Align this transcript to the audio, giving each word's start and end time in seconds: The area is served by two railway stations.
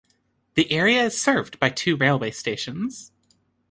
The 0.55 0.71
area 0.71 1.03
is 1.03 1.21
served 1.21 1.59
by 1.59 1.69
two 1.69 1.95
railway 1.95 2.31
stations. 2.31 3.11